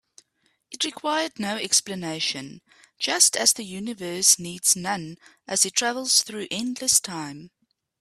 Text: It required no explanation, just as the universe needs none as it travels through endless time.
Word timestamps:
It 0.71 0.83
required 0.83 1.37
no 1.37 1.57
explanation, 1.57 2.63
just 2.97 3.37
as 3.37 3.53
the 3.53 3.63
universe 3.63 4.39
needs 4.39 4.75
none 4.75 5.17
as 5.47 5.63
it 5.63 5.75
travels 5.75 6.23
through 6.23 6.47
endless 6.49 6.99
time. 6.99 7.51